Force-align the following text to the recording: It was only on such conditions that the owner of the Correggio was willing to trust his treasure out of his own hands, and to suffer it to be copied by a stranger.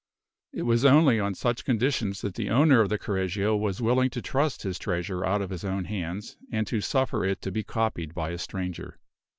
It 0.51 0.63
was 0.63 0.83
only 0.83 1.19
on 1.19 1.35
such 1.35 1.63
conditions 1.63 2.21
that 2.21 2.33
the 2.33 2.49
owner 2.49 2.81
of 2.81 2.89
the 2.89 2.97
Correggio 2.97 3.55
was 3.55 3.83
willing 3.83 4.09
to 4.09 4.19
trust 4.23 4.63
his 4.63 4.79
treasure 4.79 5.23
out 5.23 5.43
of 5.43 5.51
his 5.51 5.63
own 5.63 5.85
hands, 5.85 6.37
and 6.51 6.65
to 6.65 6.81
suffer 6.81 7.23
it 7.23 7.39
to 7.43 7.51
be 7.51 7.61
copied 7.63 8.15
by 8.15 8.31
a 8.31 8.39
stranger. 8.39 8.97